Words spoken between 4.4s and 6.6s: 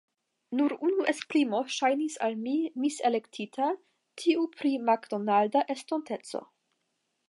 pri makdonalda estonteco.